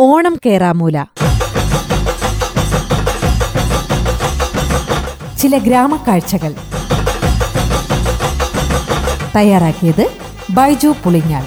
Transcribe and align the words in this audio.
ഓണം 0.00 0.36
കേറാമൂല. 0.46 1.02
ചില 5.38 5.58
ഗ്രാമക്കാഴ്ചകൾ. 5.58 6.54
തയ്യാറാക്കിയത് 9.36 10.10
ബൈജു 10.50 10.94
പുളിഞ്ഞാൽ. 11.04 11.44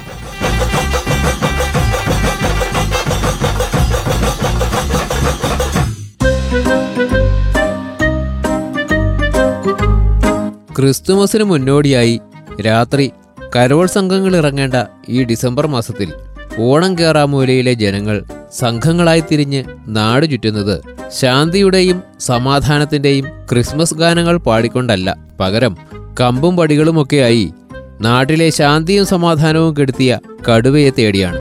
ക്രിസ്തുമസിന് 10.76 11.44
മുന്നോടിയായി 11.44 12.22
രാത്രി 12.62 13.12
കരോൾ 13.56 13.88
സംഘങ്ങൾ 13.88 14.36
ഇറങ്ങേണ്ട 14.36 14.74
ഈ 15.10 15.24
ഡിസംബർ 15.24 15.68
മാസത്തിൽ 15.68 16.14
ഓണം 16.60 17.00
കേറാമൂലയിലെ 17.00 17.74
ജനങ്ങൾ 17.74 18.24
സംഘങ്ങളായി 18.54 19.24
തിരിഞ്ഞ് 19.32 19.64
നാട് 19.88 20.26
ചുറ്റുന്നത് 20.26 20.82
ശാന്തിയുടെയും 21.10 22.04
സമാധാനത്തിന്റെയും 22.20 23.26
ക്രിസ്മസ് 23.52 23.94
ഗാനങ്ങൾ 23.94 24.38
പാടിക്കൊണ്ടല്ല. 24.38 25.16
പകരം 25.40 25.78
കമ്പും 26.22 26.58
പടികളുമൊക്കെയായി 26.58 27.54
നാട്ടിലെ 28.02 28.50
ശാന്തിയും 28.50 29.06
സമാധാനവും 29.06 29.78
കെടുത്തിയ 29.78 30.20
കടുവയെ 30.50 30.90
തേടിയാണ്. 30.90 31.40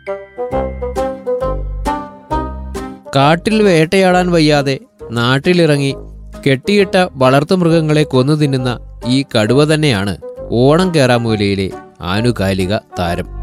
കാട്ടിൽ 3.16 3.62
വേട്ടയാടാൻ 3.62 4.30
വയ്യാതെ 4.30 4.78
നാട്ടിലിറങ്ങി 5.10 5.94
കെട്ടിയിട്ട 6.46 7.06
വളർത്തുമൃഗങ്ങളെ 7.12 8.02
കൊന്നു 8.02 8.32
തിന്നുന്ന 8.32 8.78
ഈ 9.06 9.24
കടുവ 9.36 9.74
തന്നെയാണ് 9.74 10.16
ഓണം 10.50 10.94
കേറാമൂലയിലെ 10.94 11.70
ആനുകാലിക 12.00 12.76
താരം. 12.76 13.41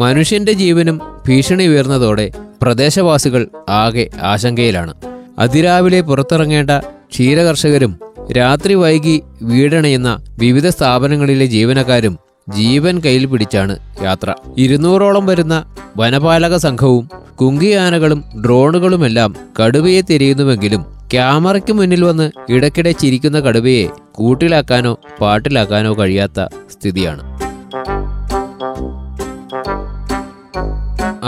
മനുഷ്യന്റെ 0.00 0.52
ജീവനും 0.52 1.00
ഭീഷണി 1.28 1.64
ഉയർന്നതോടെ 1.64 2.30
പ്രദേശവാസികൾ 2.62 3.48
ആകെ 3.68 4.10
ആശങ്കയിലാണ്. 4.22 4.92
അതിരാവിലെ 5.38 6.00
പുറത്തിറങ്ങേണ്ട 6.00 6.70
ക്ഷീരകർഷകരും 7.12 7.92
രാത്രി 8.36 8.74
വൈകി 8.74 9.22
വീടണയുന്ന 9.42 10.24
വിവിധ 10.38 10.68
സ്ഥാപനങ്ങളിലെ 10.68 11.46
ജീവനക്കാരും 11.46 12.18
ജീവൻ 12.48 12.98
കയ്യിൽ 12.98 13.26
പിടിച്ചാണ് 13.26 13.76
യാത്ര. 14.02 14.34
ഇരുന്നൂറോളം 14.56 15.26
വരുന്ന 15.26 15.74
വനപാലക 15.96 16.56
സംഘവും 16.56 17.10
കുങ്കിയാനകളും 17.40 18.24
ഡ്രോണുകളുമെല്ലാം 18.44 19.36
കടുവയെ 19.60 20.00
തിരയുന്നുവെങ്കിലും 20.00 20.82
ക്യാമറയ്ക്ക് 21.12 21.72
മുന്നിൽ 21.72 22.04
വന്ന് 22.04 22.30
ഇടയ്ക്കിടെ 22.52 22.92
ചിരിക്കുന്ന 22.92 23.40
കടുവയെ 23.40 23.88
കൂട്ടിലാക്കാനോ 24.12 24.98
പാട്ടിലാക്കാനോ 25.20 25.92
കഴിയാത്ത 25.98 26.48
സ്ഥിതിയാണ്. 26.70 27.22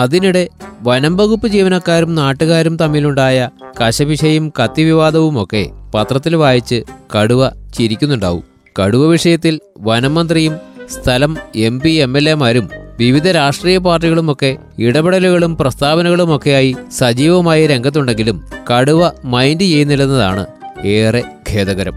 അതിനിടെ 0.01 0.48
വനം 0.83 1.17
വകുപ്പ് 1.17 1.48
ജീവനക്കാരും 1.48 2.15
നാട്ടുകാരും 2.15 2.77
തമ്മിലുണ്ടായ 2.77 3.39
കശപിശയും 3.81 4.53
കത്തിവിവാദവുമൊക്കെ 4.59 5.62
പത്രത്തിൽ 5.95 6.37
വായിച്ച് 6.37 6.79
കടുവ 7.17 7.48
ചിരിക്കുന്നുണ്ടാവും. 7.48 8.45
കടുവ 8.83 9.06
വിഷയത്തിൽ 9.06 9.61
വനമന്ത്രിയും 9.78 10.55
സ്ഥലം 10.95 11.33
എം 11.56 11.81
പി 11.81 11.91
എം 11.91 12.17
എൽ 12.19 12.28
എമാരും 12.28 12.67
വിവിധ 12.98 13.28
രാഷ്ട്രീയ 13.28 13.78
പാർട്ടികളുമൊക്കെ 13.78 14.56
ഇടപെടലുകളും 14.78 15.56
പ്രസ്താവനകളുമൊക്കെയായി 15.56 16.77
സജീവമായി 16.98 17.67
രംഗത്തുണ്ടെങ്കിലും 17.67 18.39
കടുവ 18.71 19.11
മൈൻഡ് 19.25 19.61
ചെയ്യുന്നില്ലെന്നതാണ് 19.61 20.45
ഏറെ 20.87 21.23
ഖേദകരം. 21.51 21.97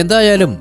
എന്തായാലും 0.00 0.52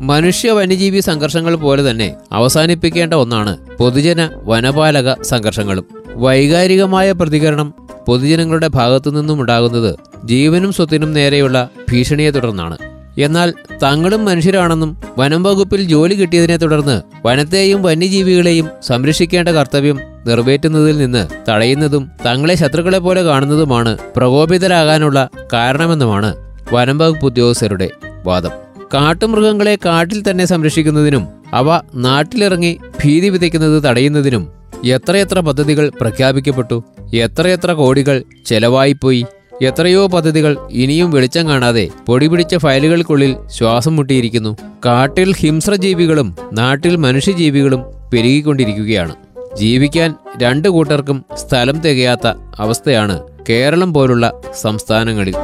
മനുഷ്യ 0.00 0.50
വന്യജീവി 0.50 1.00
സംഘർഷങ്ങൾ 1.00 1.54
പോലെ 1.54 1.90
തന്നെ 1.90 2.14
അവസാനിപ്പിക്കേണ്ട 2.32 3.14
ഒന്നാണ് 3.14 3.76
പൊതുജന 3.76 4.30
വനപാലക 4.42 5.22
സംഘർഷങ്ങളും. 5.22 5.86
വൈകാരികമായ 6.14 7.12
പ്രതികരണം 7.12 7.74
പൊതുജനങ്ങളുടെ 8.08 8.68
ഭാഗത്തു 8.68 9.10
നിന്നും 9.10 9.40
ഉണ്ടാകുന്നത് 9.40 9.96
ജീവനും 10.24 10.72
സ്വത്തിനും 10.72 11.12
നേരെയുള്ള 11.12 11.68
ഭീഷണിയെ 11.92 12.30
തുടർന്നാണ്. 12.30 12.76
എന്നാൽ 13.18 13.54
തങ്ങളും 13.82 14.24
മനുഷ്യരാണെന്നും 14.24 14.96
വനം 15.18 15.42
വകുപ്പിൽ 15.42 15.82
ജോലി 15.82 16.14
കിട്ടിയതിനെ 16.14 16.56
തുടർന്ന് 16.56 17.02
വനത്തെയും 17.26 17.82
വന്യജീവികളെയും 17.82 18.68
സംരക്ഷിക്കേണ്ട 18.82 19.48
കർത്തവ്യം 19.48 20.00
നിറവേറ്റുന്നതിൽ 20.26 20.98
നിന്ന് 20.98 21.28
തടയുന്നതും 21.48 22.10
തങ്ങളെ 22.26 22.54
ശത്രുക്കളെ 22.54 22.98
പോലെ 22.98 23.22
കാണുന്നതുമാണ് 23.22 23.98
പ്രകോപിതരാകാനുള്ള 24.16 25.28
കാരണമെന്നുമാണ് 25.52 26.34
വനം 26.72 26.98
വകുപ്പ് 26.98 27.26
ഉദ്യോഗസ്ഥരുടെ 27.26 27.90
വാദം. 28.24 28.65
കാട്ടുമൃഗങ്ങളെ 28.94 29.78
കാട്ടിൽ 29.86 30.30
തന്നെ 30.30 30.44
സംരക്ഷിക്കുന്നതിനും 30.44 31.28
അവ 31.52 31.80
നാട്ടിലിറങ്ങി 31.94 32.78
ഭീതി 33.04 33.28
വിതയ്ക്കുന്നത് 33.28 33.82
തടയുന്നതിനും 33.82 34.48
എത്രയെത്ര 34.84 35.40
പദ്ധതികൾ 35.40 35.92
പ്രഖ്യാപിക്കപ്പെട്ടു 36.00 36.84
എത്രയെത്ര 37.14 37.72
കോടികൾ 37.72 38.22
ചെലവായിപ്പോയി 38.46 39.26
എത്രയോ 39.62 40.06
പദ്ധതികൾ 40.06 40.56
ഇനിയും 40.70 41.10
വെളിച്ചം 41.10 41.48
കാണാതെ 41.48 41.88
പൊടിപിടിച്ച 42.06 42.56
ഫയലുകൾക്കുള്ളിൽ 42.56 43.36
ശ്വാസം 43.48 43.96
മുട്ടിയിരിക്കുന്നു. 43.96 44.56
കാട്ടിൽ 44.86 45.34
ഹിംസ്രജീവികളും 45.34 46.36
നാട്ടിൽ 46.52 46.96
മനുഷ്യജീവികളും 46.96 47.82
പെരുകിക്കൊണ്ടിരിക്കുകയാണ്. 48.12 49.14
ജീവിക്കാൻ 49.56 50.14
രണ്ടു 50.42 50.68
കൂട്ടർക്കും 50.68 51.24
സ്ഥലം 51.34 51.80
തികയാത്ത 51.80 52.26
അവസ്ഥയാണ് 52.58 53.22
കേരളം 53.48 53.94
പോലുള്ള 53.94 54.40
സംസ്ഥാനങ്ങളിൽ. 54.60 55.34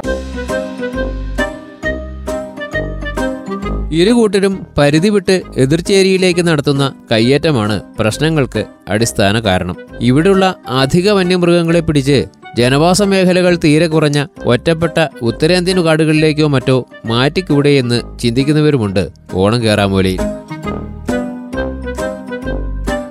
ഇരു 3.93 4.11
കൂട്ടരും 4.11 4.67
പരിധി 4.77 5.09
വിട്ട് 5.09 5.41
എതിർചേരിയിലേക്ക് 5.57 6.47
നടത്തുന്ന 6.47 6.93
കയ്യേറ്റമാണ് 7.11 7.81
പ്രശ്നങ്ങൾക്ക് 7.99 8.65
അടിസ്ഥാന 8.87 9.39
കാരണം. 9.39 9.75
ഇവിടുള്ള 10.01 10.55
അധിക 10.69 11.11
വന്യമൃഗങ്ങളെ 11.11 11.79
പിടിച്ച് 11.79 12.25
ജനവാസ 12.57 13.01
മേഖലകൾ 13.01 13.59
തീരെ 13.63 13.87
കുറഞ്ഞ 13.87 14.25
ഒറ്റപ്പെട്ട 14.45 15.07
ഉത്തരേന്ത്യൻ 15.21 15.85
കാടുകളിലേക്കോ 15.85 16.47
മറ്റോ 16.47 16.85
മാറ്റിക്കൂടെയെന്ന് 17.05 18.19
ചിന്തിക്കുന്നവരുമുണ്ട് 18.19 19.09
ഓണം 19.33 19.63
കയറാമോലി. 19.63 20.17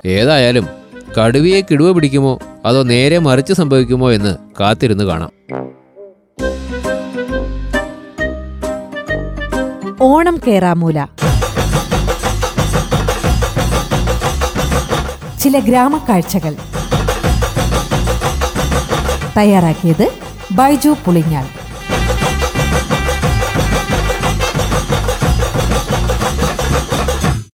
ഏതായാലും 0.06 0.66
കടുവയെ 1.18 1.60
കിടുവ 1.60 1.92
പിടിക്കുമോ 1.92 2.38
അതോ 2.66 2.82
നേരെ 2.82 3.18
മറിച്ച് 3.18 3.52
സംഭവിക്കുമോ 3.52 4.12
എന്ന് 4.12 4.36
കാത്തിരുന്ന് 4.60 5.04
കാണാം. 5.04 5.32
ഓണം 10.04 10.40
കേറാമൂല. 10.46 11.04
ചില 15.40 15.58
ഗ്രാമക്കാഴ്ചകൾ 15.58 16.56
തയ്യാറാക്കിയത് 19.36 20.12
ബൈജു 20.52 20.96
പുളിഞ്ഞാൽ. 21.04 21.46